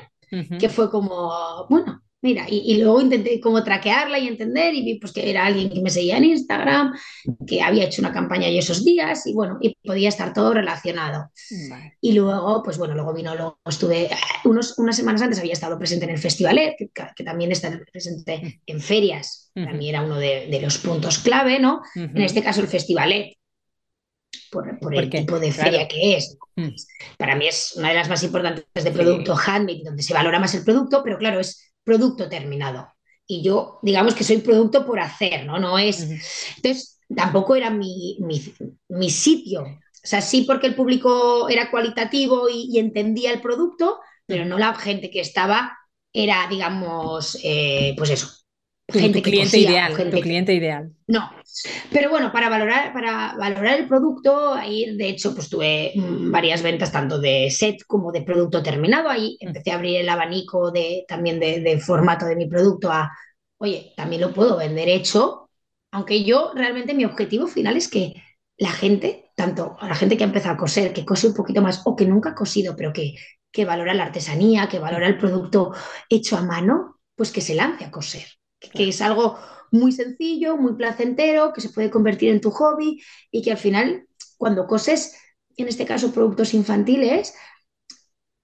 [0.59, 5.13] que fue como, bueno, Mira, y, luego intenté como traquearla y entender y vi pues
[5.13, 6.95] que era alguien que me seguía en Instagram,
[7.47, 11.31] que había hecho una campaña y esos días y bueno, y podía estar todo relacionado.
[12.01, 14.09] Y luego, pues bueno, luego vino, luego estuve,
[14.47, 18.81] unos, unas semanas antes había estado presente en el Festivalet, que, también está presente en
[18.81, 21.83] ferias, mí era uno de, los puntos clave, ¿no?
[21.95, 23.35] En este caso el Festivalet,
[24.51, 26.39] por, por el tipo de feria que es.
[26.57, 26.69] Mm.
[27.19, 30.55] Para mí es una de las más importantes de producto handmade, donde se valora más
[30.55, 32.93] el producto, pero claro, es producto terminado.
[33.27, 35.59] Y yo, digamos que soy producto por hacer, ¿no?
[35.59, 36.01] No es.
[36.57, 38.19] Entonces, tampoco era mi,
[38.89, 39.63] mi, sitio.
[39.63, 44.75] O sea, sí porque el público era cualitativo y, entendía el producto, pero no la
[44.75, 45.79] gente que estaba
[46.13, 48.44] era, digamos, eh, pues eso,
[48.89, 50.93] gente tu cliente ideal, tu cliente ideal.
[51.07, 51.31] No,
[51.91, 56.63] pero bueno, para valorar, para valorar el producto, ahí de hecho pues tuve mm, varias
[56.63, 59.09] ventas tanto de set como de producto terminado.
[59.09, 59.47] Ahí mm.
[59.47, 63.11] empecé a abrir el abanico de, también de, formato de mi producto a,
[63.59, 65.51] oye, también lo puedo vender hecho,
[65.91, 68.15] aunque yo realmente mi objetivo final es que
[68.59, 71.83] la gente, tanto la gente que ha empezado a coser, que cose un poquito más
[71.87, 73.15] o que nunca ha cosido, pero que,
[73.51, 75.73] que valora la artesanía, que valora el producto
[76.09, 78.25] hecho a mano, pues que se lance a coser
[78.71, 79.39] que es algo
[79.71, 84.07] muy sencillo, muy placentero, que se puede convertir en tu hobby y que al final,
[84.37, 85.17] cuando coses,
[85.57, 87.35] en este caso productos infantiles,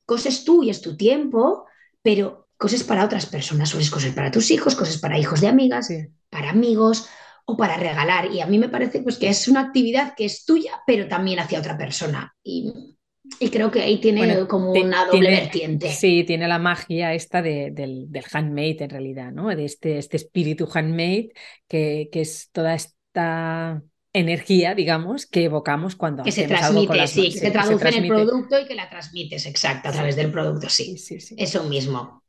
[0.04, 1.66] coses tú y es tu tiempo,
[2.02, 5.88] pero coses para otras personas, sueles coser para tus hijos, coses para hijos de amigas,
[6.28, 7.09] para amigos
[7.46, 8.33] o para regalar.
[8.33, 11.38] Y a mí me parece pues, que es una actividad que es tuya, pero también
[11.38, 12.35] hacia otra persona.
[12.42, 12.98] Y
[13.38, 15.90] y creo que ahí tiene como una doble vertiente.
[15.90, 19.48] Sí, tiene la magia esta del, del, handmade en realidad, ¿no?
[19.48, 21.30] De este, este espíritu handmade
[21.68, 27.38] que, que es toda esta energía, digamos, que evocamos cuando que se transmite, sí, que
[27.38, 30.98] se traduce en el producto y que la transmites, exacto, a través del producto, sí,
[30.98, 31.36] sí, sí.
[31.38, 32.24] Eso mismo.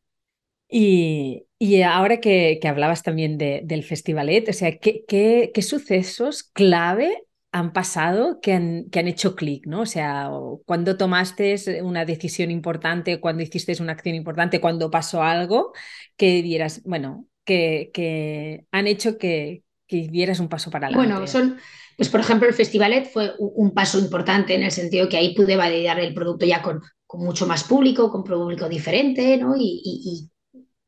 [0.69, 5.61] Y, y ahora que, que, hablabas también de, del festivalet, o sea, ¿qué, qué, qué
[5.61, 9.81] sucesos clave han pasado que han, que han hecho clic, ¿no?
[9.81, 10.29] O sea,
[10.65, 15.73] cuando tomaste una decisión importante, cuando hiciste una acción importante, cuando pasó algo
[16.15, 21.13] que dieras, bueno, que, que han hecho que, que dieras un paso para adelante.
[21.13, 21.57] Bueno, son,
[21.97, 25.57] pues por ejemplo, el Festivalet fue un paso importante en el sentido que ahí pude
[25.57, 29.57] validar el producto ya con, con mucho más público, con público diferente, ¿no?
[29.57, 30.29] Y, y,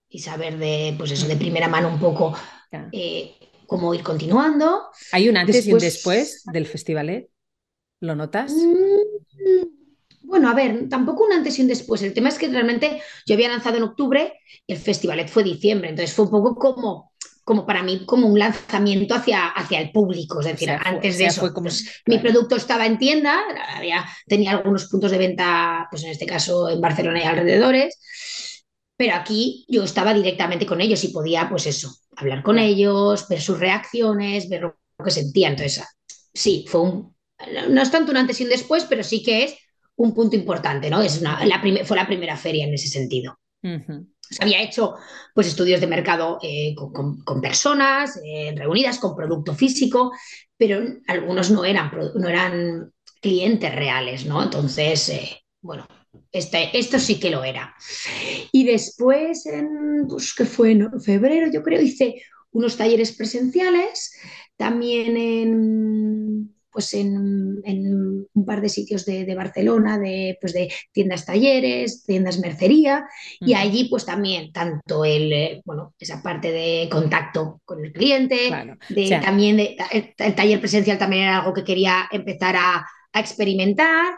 [0.09, 2.33] y, saber de, pues eso, de primera mano un poco
[2.93, 3.35] eh,
[3.73, 4.83] cómo ir continuando.
[5.11, 7.27] ¿Hay un antes y un después del festivalet?
[8.01, 8.53] ¿Lo notas?
[8.53, 9.63] Mm,
[10.21, 12.03] bueno, a ver, tampoco un antes y un después.
[12.03, 14.33] El tema es que realmente yo había lanzado en octubre
[14.67, 18.37] y el festivalet fue diciembre, entonces fue un poco como, como para mí, como un
[18.37, 20.41] lanzamiento hacia, hacia el público.
[20.41, 23.41] Es decir, antes de eso, pues, mi producto estaba en tienda,
[23.75, 27.97] había, tenía algunos puntos de venta, pues en este caso en Barcelona y alrededores
[28.95, 33.41] pero aquí yo estaba directamente con ellos y podía, pues eso, hablar con ellos, ver
[33.41, 35.53] sus reacciones, ver lo que sentían.
[35.53, 35.83] Entonces,
[36.33, 37.15] sí, fue un,
[37.69, 39.55] no es tanto un antes y un después, pero sí que es
[39.95, 41.01] un punto importante, ¿no?
[41.01, 43.39] Es una, la fue la primera feria en ese sentido.
[43.61, 44.95] Se había hecho
[45.33, 50.11] pues, estudios de mercado eh, con, personas eh, reunidas, con producto físico,
[50.57, 54.43] pero algunos no eran, no eran clientes reales, ¿no?
[54.43, 55.87] Entonces, eh, bueno,
[56.31, 57.75] este, esto sí que lo era.
[58.51, 62.21] Y después, en, pues, que fue en febrero, yo creo, hice
[62.51, 64.13] unos talleres presenciales,
[64.57, 67.61] también en, pues en,
[68.33, 73.05] un par de sitios de, Barcelona, de, pues de tiendas talleres, tiendas mercería,
[73.39, 78.51] y allí pues también tanto el, eh, bueno, esa parte de contacto con el cliente,
[78.89, 84.15] de, también el, taller presencial también era algo que quería empezar a, a experimentar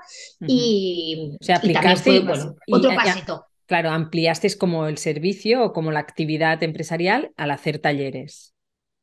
[0.47, 2.23] y, o sea, aplicaste,
[2.71, 3.45] otro pasito.
[3.67, 8.53] Claro, ampliaste como el servicio o como la actividad empresarial al hacer talleres.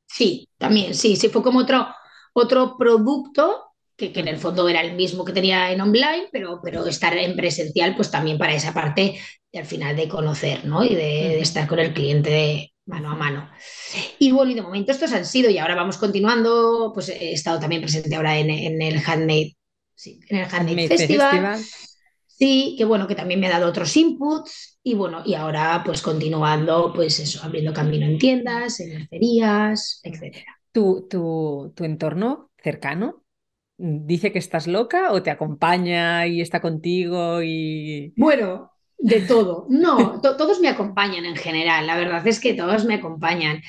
[0.07, 1.89] Sí, también, sí, sí, fue como otro,
[2.33, 3.65] otro producto
[3.97, 7.37] que, en el fondo era el mismo que tenía en online, pero, pero estar en
[7.37, 9.19] presencial, pues también para esa parte
[9.53, 10.85] de, al final de conocer, ¿no?
[10.85, 13.51] Y de, estar con el cliente de mano a mano.
[14.19, 17.59] Y bueno, y de momento estos han sido, y ahora vamos continuando, pues he estado
[17.59, 19.57] también presente ahora en, en el Handmade
[20.03, 21.59] sí, en el Handmade Festival.
[22.27, 26.03] Sí, que bueno, que también me ha dado otros inputs y bueno, y ahora pues
[26.03, 30.59] continuando, pues eso, abriendo camino en tiendas, en mercerías, etcétera.
[30.73, 33.23] ¿Tu, tu, tu entorno cercano
[33.77, 38.13] dice que estás loca o te acompaña y está contigo y...
[38.17, 38.72] Bueno,
[39.05, 39.67] De todo.
[39.69, 41.89] No, todos me acompañan en general.
[41.89, 43.61] La verdad es que todos me acompañan.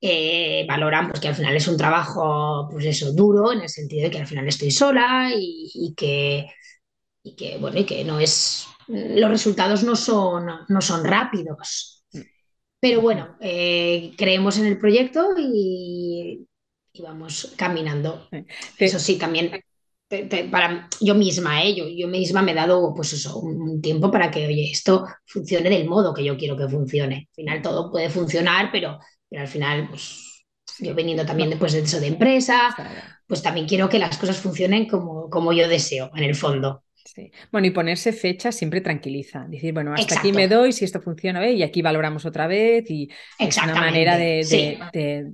[0.00, 4.04] Eh, valoran pues, que al final es un trabajo, pues eso, duro, en el sentido
[4.04, 6.46] de que al final estoy sola y, que,
[7.24, 8.68] y que, bueno, y que no es.
[8.86, 12.04] Los resultados no son, no son rápidos.
[12.78, 16.46] Pero bueno, eh, creemos en el proyecto y,
[16.92, 18.28] y vamos caminando.
[18.78, 19.50] Eso sí, también
[20.50, 21.74] para yo misma, ¿eh?
[21.74, 25.88] yo, misma me he dado pues eso, un, tiempo para que, oye, esto funcione del
[25.88, 27.28] modo que yo quiero que funcione.
[27.30, 30.44] Al final todo puede funcionar, pero, pero al final, pues
[30.78, 32.74] yo veniendo también después de eso de empresa,
[33.26, 36.84] pues también quiero que las cosas funcionen como, como yo deseo, en el fondo.
[37.04, 37.30] Sí.
[37.50, 39.46] Bueno, y ponerse fecha siempre tranquiliza.
[39.48, 42.90] Decir, bueno, hasta aquí me doy, si esto funciona, y aquí valoramos otra vez.
[42.90, 45.30] Y es una manera de, de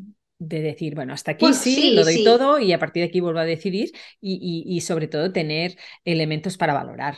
[0.48, 3.44] decir, bueno, hasta aquí sí, lo doy todo y a partir de aquí vuelvo a
[3.44, 7.16] decidir y, sobre todo tener elementos para valorar.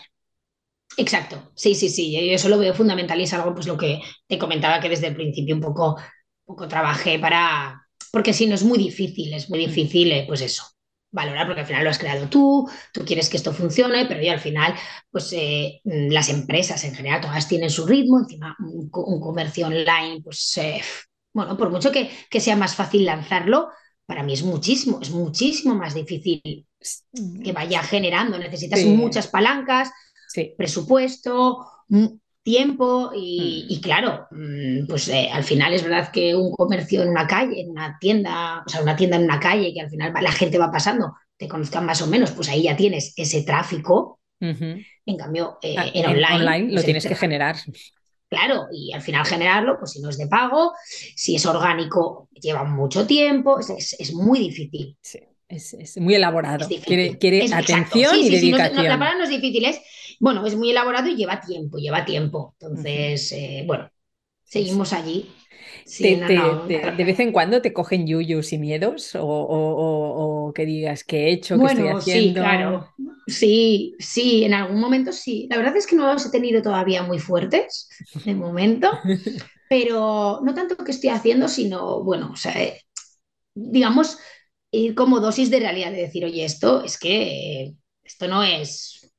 [0.96, 4.00] Exacto, sí, sí, sí, yo eso lo veo fundamental y es algo pues lo que
[4.28, 5.96] te comentaba que desde el principio un poco,
[6.44, 9.68] poco trabajé para, porque si no es muy difícil, es muy mm.
[9.68, 10.64] difícil, eh, pues eso,
[11.14, 14.32] valorar, porque al final lo has creado tú, tú quieres que esto funcione, pero ya
[14.32, 14.74] al final,
[15.10, 20.58] pues eh, las empresas en general todas tienen su ritmo, encima un, comercio online, pues
[20.58, 20.82] eh,
[21.34, 23.68] bueno, por mucho que, sea más fácil lanzarlo,
[24.06, 26.66] para mí es muchísimo, es muchísimo más difícil
[27.42, 28.38] que vaya generando.
[28.38, 29.90] Necesitas muchas palancas,
[30.56, 31.66] presupuesto,
[32.44, 37.26] tiempo y, claro, mm, pues eh, al final es verdad que un comercio en una
[37.26, 40.32] calle, en una tienda, o sea, una tienda en una calle que al final la
[40.32, 44.20] gente va pasando, te conozcan más o menos, pues ahí ya tienes ese tráfico.
[44.40, 47.56] En cambio, eh, ah, en, online, lo tienes que generar.
[48.28, 50.72] Claro, y al final generarlo, pues si no es de pago,
[51.14, 54.96] si es orgánico, lleva mucho tiempo, es, muy difícil.
[55.00, 56.66] Sí, es, muy elaborado.
[56.84, 57.16] Quiere,
[57.52, 58.84] atención y dedicación.
[58.84, 59.80] la palabra no es difícil, es,
[60.18, 62.56] bueno, es muy elaborado y lleva tiempo, lleva tiempo.
[62.58, 63.88] Entonces, eh, bueno,
[64.42, 65.30] seguimos allí
[65.86, 71.58] de vez en cuando te cogen yuyus y miedos o, que digas qué he hecho,
[71.58, 72.40] qué estoy haciendo.
[72.40, 72.94] Sí, claro.
[73.26, 75.46] Sí, sí, en algún momento sí.
[75.50, 77.88] La verdad es que no los he tenido todavía muy fuertes
[78.24, 78.90] de momento,
[79.68, 82.82] pero no tanto que estoy haciendo, sino, bueno, o sea, eh,
[83.54, 84.18] digamos,
[84.70, 89.10] ir como dosis de realidad, de decir, oye, esto es que esto no es,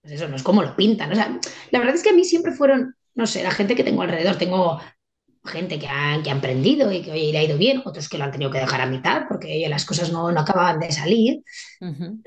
[0.00, 1.12] pues eso, no es como lo pintan.
[1.12, 1.38] O sea,
[1.70, 4.36] la verdad es que a mí siempre fueron, no sé, la gente que tengo alrededor,
[4.36, 4.80] tengo
[5.48, 8.18] gente que ha, que ha emprendido y que hoy le ha ido bien, otros que
[8.18, 11.42] lo han tenido que dejar a mitad porque las cosas no, no acababan de salir.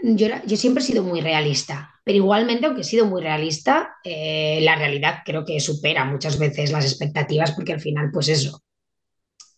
[0.04, 4.60] yo, yo, siempre he sido muy realista, pero igualmente, aunque he sido muy realista, eh,
[4.62, 8.62] la realidad creo que supera muchas veces las expectativas porque al final, pues eso.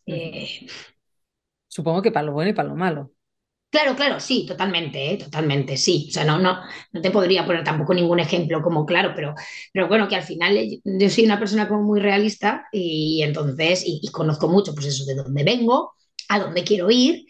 [0.06, 0.68] Eh,
[1.68, 3.12] Supongo que para lo bueno y para lo malo.
[3.74, 5.18] Claro, claro, sí, totalmente, ¿eh?
[5.18, 6.06] totalmente, sí.
[6.10, 6.60] O sea, no, no,
[6.92, 9.34] no te podría poner tampoco ningún ejemplo como claro, pero,
[9.74, 13.84] pero bueno, que al final eh, yo soy una persona como muy realista y entonces,
[13.84, 15.94] y, conozco mucho, pues eso, de dónde vengo,
[16.30, 17.26] a dónde quiero ir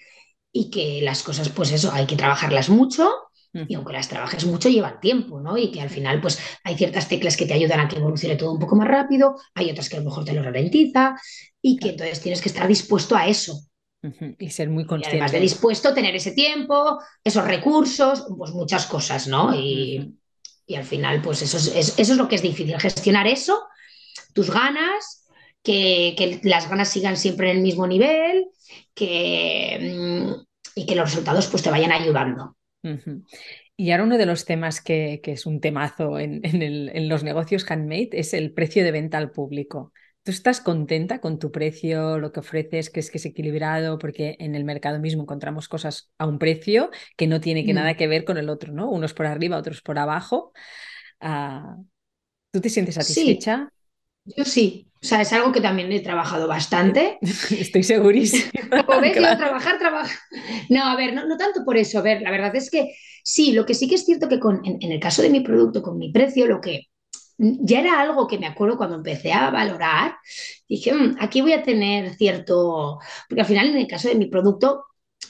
[0.52, 3.10] y que las cosas, pues eso, hay que trabajarlas mucho
[3.54, 5.58] y aunque las trabajes mucho llevan tiempo, ¿no?
[5.58, 8.52] Y que al final, pues hay ciertas teclas que te ayudan a que evolucione todo
[8.52, 11.16] un poco más rápido, hay otras que a lo mejor te lo ralentiza
[11.62, 13.62] y que entonces tienes que estar dispuesto a eso.
[14.38, 15.16] Y ser muy consciente.
[15.16, 19.56] Y además de dispuesto a tener ese tiempo, esos recursos, pues muchas cosas, ¿no?
[19.56, 20.18] Y,
[20.76, 23.64] al final, pues eso es, eso es lo que es difícil, gestionar eso,
[24.34, 25.28] tus ganas,
[25.62, 28.48] que, las ganas sigan siempre en el mismo nivel,
[28.94, 30.42] que, mm,
[30.76, 32.58] y que los resultados pues te vayan ayudando.
[33.78, 38.10] Y ahora uno de los temas que, es un temazo en, en, los negocios handmade
[38.14, 39.94] es el precio de venta al público.
[40.24, 42.90] ¿Tú estás contenta con tu precio, lo que ofreces?
[42.90, 44.00] ¿Crees que es equilibrado?
[44.00, 47.94] Porque en el mercado mismo encontramos cosas a un precio que no tiene que nada
[47.94, 47.98] mm.
[47.98, 48.90] que ver con el otro, ¿no?
[48.90, 50.54] Unos por arriba, otros por abajo.
[51.20, 51.76] Ah,
[52.52, 53.70] ¿Tú te sientes satisfecha?
[54.24, 54.88] Yo sí.
[55.02, 57.18] O sea, es algo que también he trabajado bastante.
[57.22, 58.50] Estoy segurísima.
[58.86, 60.18] Como ves, yo trabajar, trabajar.
[60.70, 62.00] No, a ver, no, tanto por eso.
[62.00, 64.62] A ver, la verdad es que sí, lo que sí que es cierto que con,
[64.64, 66.93] en el caso de mi producto, con mi precio, lo que
[67.38, 70.18] ya era algo que me acuerdo cuando empecé a valorar,
[70.68, 74.28] dije, mm, aquí voy a tener cierto, porque al final en el caso de mi
[74.28, 74.86] producto,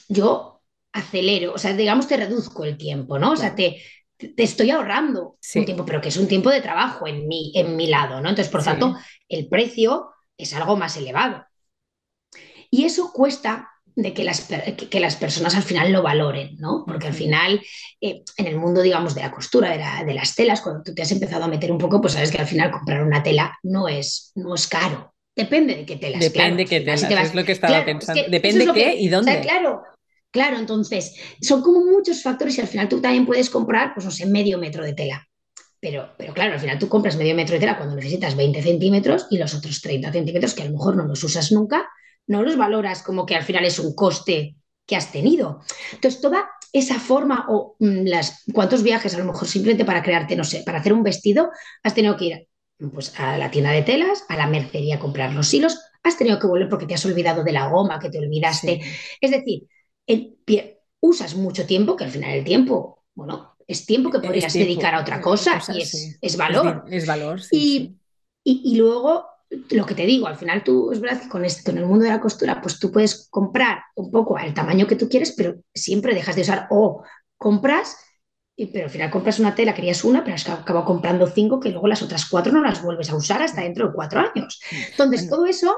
[0.08, 0.62] yo
[0.92, 3.32] acelero, o sea, digamos, te reduzco el tiempo, ¿no?
[3.32, 3.82] O sea, te,
[4.16, 7.76] te estoy ahorrando un tiempo, pero que es un tiempo de trabajo en mi, en
[7.76, 8.28] mi lado, ¿no?
[8.28, 8.96] Entonces, por tanto,
[9.28, 11.44] el precio es algo más elevado.
[12.70, 14.48] Y eso cuesta de que las,
[14.90, 16.84] que, las personas al final lo valoren, ¿no?
[16.86, 17.60] Porque al final,
[18.00, 21.02] eh, en el mundo, digamos, de la costura, de, de, las telas, cuando tú te
[21.02, 23.86] has empezado a meter un poco, pues sabes que al final comprar una tela no
[23.88, 25.14] es, no es caro.
[25.36, 26.20] Depende de qué telas.
[26.20, 28.22] Depende de qué telas, es lo que estaba pensando.
[28.28, 29.40] Depende qué y dónde.
[29.40, 29.82] claro,
[30.30, 34.12] claro, entonces, son como muchos factores y al final tú también puedes comprar, pues no
[34.12, 35.26] sé, medio metro de tela
[35.80, 39.26] Pero, pero claro, al final tú compras medio metro de tela cuando necesitas 20 centímetros
[39.30, 41.88] y los otros 30 centímetros que a lo mejor no los usas nunca,
[42.26, 44.56] no los valoras como que al final es un coste
[44.86, 45.60] que has tenido.
[45.92, 50.36] Entonces, toda esa forma o mm, las cuántos viajes a lo mejor simplemente para crearte,
[50.36, 51.50] no sé, para hacer un vestido,
[51.82, 52.48] has tenido que ir
[52.92, 56.38] pues, a la tienda de telas, a la mercería a comprar los hilos, has tenido
[56.38, 58.80] que volver porque te has olvidado de la goma, que te olvidaste.
[59.20, 59.64] Es decir,
[60.06, 60.36] el,
[61.00, 65.00] usas mucho tiempo, que al final el tiempo, bueno, es tiempo que podrías dedicar a
[65.00, 66.84] otra cosa y es, valor.
[66.90, 67.96] Es, valor, y,
[68.42, 69.26] y, luego
[69.70, 72.04] lo que te digo, al final tú, es verdad que con, esto, en el mundo
[72.04, 75.56] de la costura, pues tú puedes comprar un poco al tamaño que tú quieres, pero
[75.74, 77.02] siempre dejas de usar o
[77.36, 77.96] compras,
[78.56, 81.88] pero al final compras una tela, querías una, pero has acabado comprando cinco que luego
[81.88, 84.60] las otras cuatro no las vuelves a usar hasta dentro de cuatro años.
[84.70, 84.76] Mm.
[84.92, 85.74] Entonces, todo eso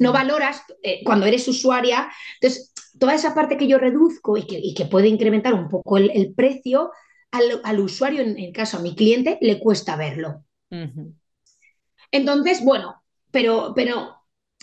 [0.00, 2.10] no valoras eh, cuando eres usuaria.
[2.40, 5.96] Entonces, toda esa parte que yo reduzco y que, y que puede incrementar un poco
[5.98, 6.90] el, precio,
[7.30, 10.44] al, al, usuario, en el caso a mi cliente, le cuesta verlo.
[12.10, 14.18] Entonces, bueno, pero, pero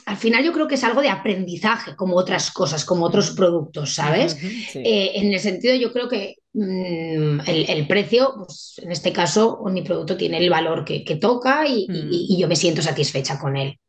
[0.06, 3.94] al final yo creo que es algo de aprendizaje, como otras cosas, como otros productos,
[3.94, 4.38] ¿sabes?
[4.76, 9.82] Eh, en el sentido, yo creo que mm, el, precio, pues en este caso, mi
[9.82, 13.80] producto tiene el valor que, toca y, y, yo me siento satisfecha con él.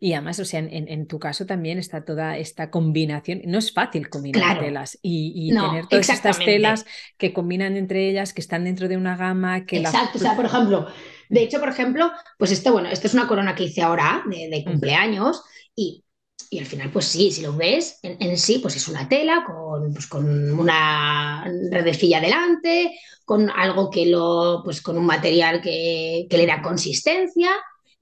[0.00, 3.42] Y además, o sea, en, tu caso también está toda esta combinación.
[3.46, 6.84] No es fácil combinar telas y, tener todas estas telas
[7.16, 9.64] que combinan entre ellas, que están dentro de una gama.
[9.64, 10.88] Que Exacto, o sea, por ejemplo,
[11.32, 14.64] de hecho, por ejemplo, pues esto, bueno, esto es una corona que hice ahora de,
[14.64, 15.42] cumpleaños
[15.74, 16.04] y
[16.50, 19.94] y al final, pues sí, si lo ves en, sí, pues es una tela con,
[19.94, 26.36] pues con una redecilla delante, con algo que lo, pues con un material que, que,
[26.36, 27.52] le da consistencia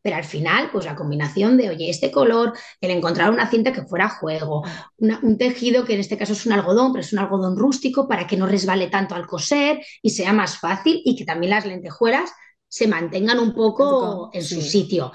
[0.03, 3.83] pero al final, pues la combinación de, oye, este color, el encontrar una cinta que
[3.83, 4.65] fuera a juego,
[4.99, 8.27] un tejido que en este caso es un algodón, pero es un algodón rústico para
[8.27, 12.33] que no resbale tanto al coser y sea más fácil y que también las lentejuelas
[12.71, 15.11] se mantengan un poco en su sitio.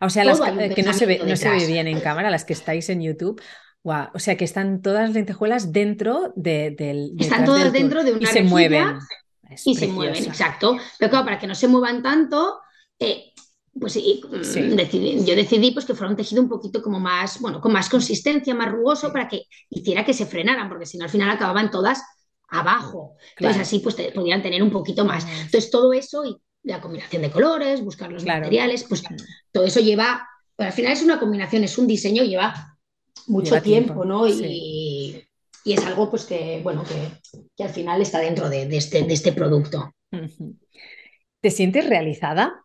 [0.00, 2.52] O sea, las que, no, se ve, no se ve bien en cámara, las que
[2.52, 3.40] estáis en YouTube,
[3.84, 7.14] O sea, que están todas las lentejuelas dentro de, del.
[7.16, 8.98] Están todas dentro de una y se mueven.
[9.64, 10.76] y se mueven, exacto.
[10.98, 12.58] Pero claro, para que no se muevan tanto,
[12.98, 13.32] eh,
[13.78, 17.60] pues mm, decidí, yo decidí pues, que fuera un tejido un poquito como más, bueno,
[17.60, 21.10] con más consistencia, más rugoso, para que hiciera que se frenaran, porque si no al
[21.10, 22.02] final acababan todas
[22.48, 23.16] abajo.
[23.36, 25.24] Entonces así pues podían tener un poquito más.
[25.24, 29.02] Entonces todo eso y la combinación de colores, buscar los materiales, pues
[29.52, 30.26] todo eso lleva,
[30.58, 32.78] al final es una combinación, es un diseño, lleva
[33.26, 34.26] mucho tiempo, ¿no?
[34.26, 35.28] Y,
[35.64, 39.02] y, es algo pues que, bueno, que, que al final está dentro de, de, este,
[39.02, 39.94] de este producto.
[41.40, 42.64] ¿Te sientes realizada?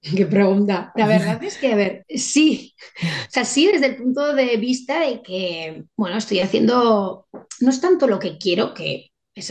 [0.00, 0.92] Qué pregunta.
[0.94, 2.74] La verdad es que, a ver, sí.
[3.02, 7.26] O sea, sí desde el punto de vista de que, bueno, estoy haciendo,
[7.60, 9.10] no es tanto lo que quiero, que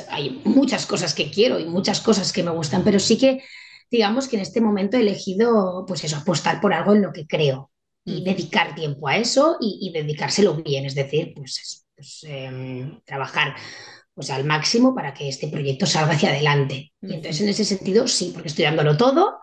[0.10, 3.43] hay muchas cosas que quiero y muchas cosas que me gustan, pero sí que,
[3.91, 7.28] digamos que en este momento he elegido, pues eso, apostar por algo en lo que
[7.28, 7.71] creo
[8.04, 13.56] y dedicar tiempo a eso y, dedicárselo bien, es decir, pues, pues em, trabajar
[14.13, 16.93] pues al máximo para que este proyecto salga hacia adelante.
[17.02, 19.39] Y entonces en ese sentido sí, porque estoy dándolo todo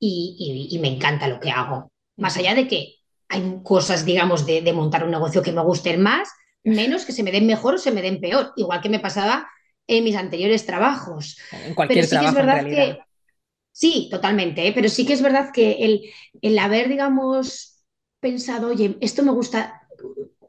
[0.00, 1.92] y, me encanta lo que hago.
[2.16, 2.94] Más allá de que
[3.28, 6.28] hay cosas, digamos, de, montar un negocio que me gusten más,
[6.62, 9.46] menos que se me den mejor o se me den peor, igual que me pasaba
[9.86, 11.38] en mis anteriores trabajos.
[11.52, 12.98] En cualquier trabajo, es verdad que
[13.72, 14.72] sí, totalmente, ¿eh?
[14.74, 16.02] pero sí que es verdad que el,
[16.40, 17.84] el haber, digamos,
[18.20, 19.82] pensado, oye, esto me gusta,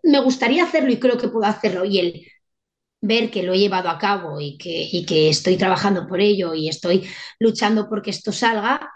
[0.04, 2.28] me gustaría hacerlo y creo que puedo hacerlo, y el
[3.02, 6.54] ver que lo he llevado a cabo y que, y que estoy trabajando por ello
[6.54, 7.08] y estoy
[7.40, 8.92] luchando porque esto salga,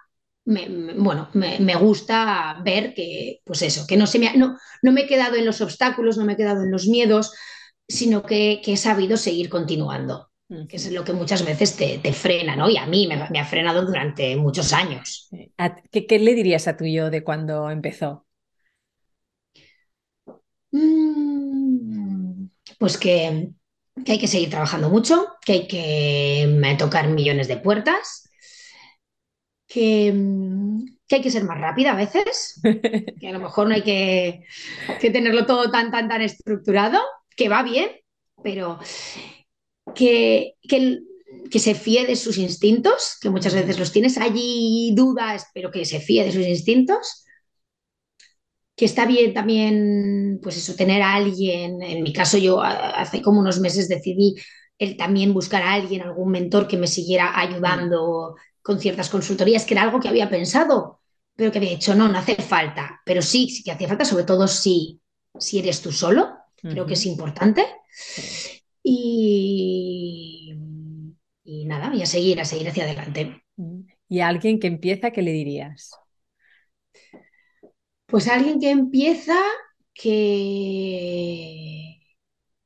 [0.45, 5.07] bueno, me, gusta ver que, pues eso, que no, se me no, no, me he
[5.07, 7.33] quedado en los obstáculos, no me he quedado en los miedos,
[7.87, 10.28] sino que, he sabido seguir continuando,
[10.67, 12.69] que es lo que muchas veces te, frena, ¿no?
[12.69, 15.29] Y a mí me, ha frenado durante muchos años.
[15.91, 18.25] ¿Qué, ¿Qué, le dirías a tu yo de cuando empezó?
[20.71, 22.47] Mm,
[22.79, 23.49] pues que,
[24.03, 28.27] que hay que seguir trabajando mucho, que hay que tocar millones de puertas,
[29.67, 30.11] que,
[31.07, 32.59] que, hay que ser más rápida a veces,
[33.19, 34.45] que a lo mejor no hay que,
[34.99, 36.99] que, tenerlo todo tan, tan, tan estructurado,
[37.35, 37.91] que va bien,
[38.41, 38.79] pero
[39.93, 40.99] que, que,
[41.49, 45.85] que se fíe de sus instintos, que muchas veces los tienes allí dudas, pero que
[45.85, 47.25] se fíe de sus instintos
[48.79, 51.83] que está bien también, pues eso, tener a alguien.
[51.83, 54.35] En mi caso, yo hace como unos meses decidí
[54.77, 59.73] el también buscar a alguien, algún mentor que me siguiera ayudando con ciertas consultorías, que
[59.73, 61.01] era algo que había pensado,
[61.35, 63.01] pero que había dicho, no, no hace falta.
[63.05, 65.01] Pero sí, sí que hacía falta, sobre todo si,
[65.37, 67.65] si eres tú solo, creo que es importante.
[68.81, 69.38] Y,
[71.49, 73.43] y nada, y a seguir, a seguir hacia adelante.
[74.07, 75.95] ¿Y a alguien que empieza, qué le dirías?
[78.05, 79.35] Pues a alguien que empieza,
[79.93, 80.35] que...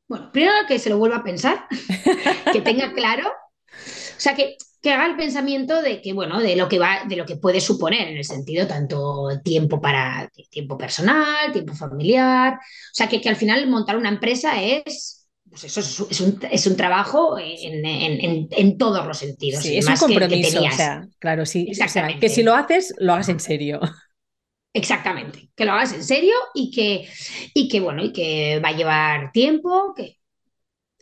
[0.08, 1.66] Bueno, primero que se lo vuelva a pensar,
[2.52, 6.68] que tenga claro, o sea, que, que haga el pensamiento de que, bueno, de lo
[6.68, 11.54] que va, de lo que puede suponer en el sentido tanto tiempo para tiempo personal,
[11.54, 12.60] tiempo familiar, o
[12.92, 15.23] sea, que, que al final montar una empresa es
[15.54, 19.62] pues eso es, un, es un, trabajo en, en, en, todos los sentidos.
[19.62, 21.68] Sí, es un compromiso, o sea, claro, sí.
[21.70, 23.80] O sea, que si lo haces, lo hagas en serio.
[24.74, 27.08] Exactamente, que lo hagas en serio y que,
[27.54, 30.18] y que bueno, y que va a llevar tiempo, que,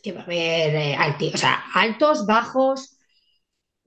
[0.02, 2.98] que va a haber eh, o sea, altos, bajos,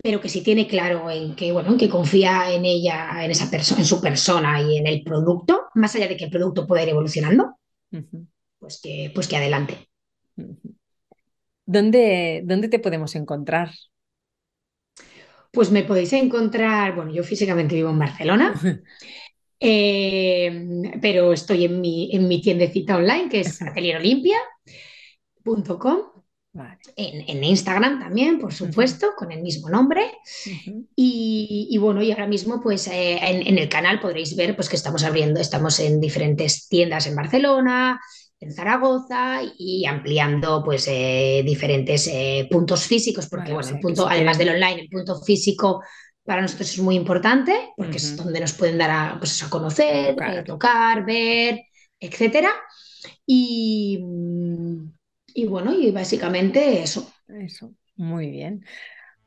[0.02, 3.52] pero que si tiene claro en que, bueno, en que confía en ella, en esa
[3.52, 6.82] persona, en su persona y en el producto, más allá de que el producto pueda
[6.82, 7.60] ir evolucionando,
[8.58, 9.90] pues, que, pues que adelante.
[11.66, 13.72] ¿Dónde, ¿Dónde te podemos encontrar?
[15.52, 18.54] Pues me podéis encontrar, bueno, yo físicamente vivo en Barcelona,
[19.60, 25.98] eh, pero estoy en mi, en mi tiendecita online que es atelierolimpia.com.
[26.96, 30.12] En, Instagram también, por supuesto, con el mismo nombre.
[30.96, 34.78] y, bueno, y ahora mismo, pues eh, en, en, el canal podréis ver pues, que
[34.78, 38.00] estamos abriendo, estamos en diferentes tiendas en Barcelona,
[38.46, 44.38] en Zaragoza y ampliando pues eh, diferentes eh, puntos físicos, porque bueno, el punto, además
[44.38, 45.84] del online, el punto físico
[46.24, 50.16] para nosotros es muy importante, porque es donde nos pueden dar a, pues, a conocer,
[50.22, 51.62] eh, tocar, ver,
[52.00, 52.52] etcétera.
[53.26, 54.00] Y,
[55.34, 57.12] y bueno, y básicamente eso.
[57.28, 58.64] Eso, muy bien.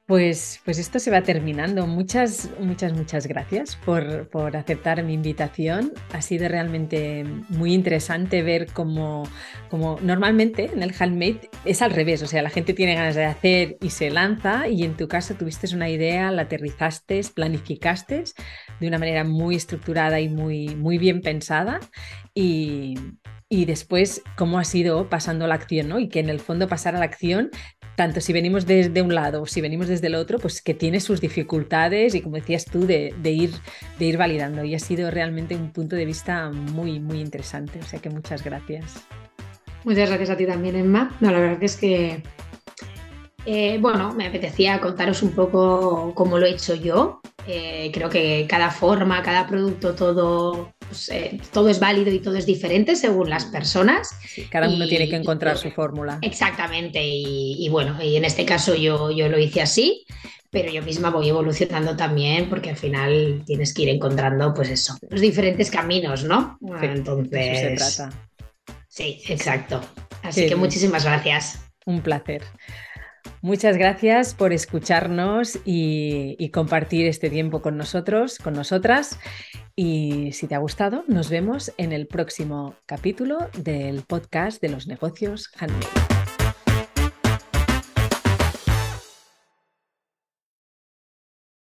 [0.08, 1.86] Pues, pues esto se va terminando.
[1.86, 5.92] Muchas, muchas, muchas gracias por, por, aceptar mi invitación.
[6.14, 9.24] Ha sido realmente muy interesante ver cómo,
[9.68, 13.26] cómo, normalmente en el handmade es al revés, o sea, la gente tiene ganas de
[13.26, 18.24] hacer y se lanza y en tu caso tuviste una idea, la aterrizaste, planificaste
[18.80, 21.80] de una manera muy estructurada y muy, muy bien pensada
[22.32, 22.94] y,
[23.50, 25.98] y después cómo ha sido pasando la acción, ¿no?
[25.98, 27.50] Y que en el fondo pasar a la acción
[27.98, 31.00] tanto si venimos desde un lado o si venimos desde el otro, pues que tiene
[31.00, 34.62] sus dificultades y como decías tú, de, ir, validando.
[34.62, 37.80] Y ha sido realmente un punto de vista muy, muy interesante.
[37.80, 39.04] O sea que muchas gracias.
[39.82, 41.10] Muchas gracias a ti también, Emma.
[41.18, 42.22] No, la verdad es que,
[43.44, 47.20] eh, bueno, me apetecía contaros un poco cómo lo he hecho yo.
[47.48, 52.36] Eh, creo que cada forma, cada producto, todo pues, eh, todo es válido y todo
[52.36, 54.10] es diferente según las personas.
[54.50, 56.18] cada uno tiene que encontrar su fórmula.
[56.22, 60.04] Exactamente, y, bueno, y en este caso yo, yo lo hice así,
[60.50, 64.96] pero yo misma voy evolucionando también porque al final tienes que ir encontrando, pues eso,
[65.10, 66.58] los diferentes caminos, ¿no?
[66.80, 67.58] Entonces.
[67.58, 68.28] se trata.
[68.88, 69.80] Sí, exacto.
[70.22, 71.60] Así que muchísimas gracias.
[71.86, 72.42] Un placer.
[73.40, 79.18] Muchas gracias por escucharnos y, compartir este tiempo con nosotros, con nosotras.
[79.76, 84.88] Y si te ha gustado, nos vemos en el próximo capítulo del podcast de los
[84.88, 86.17] negocios handmade.